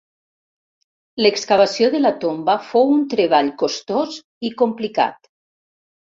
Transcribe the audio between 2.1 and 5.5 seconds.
tomba fou un treball costós i complicat.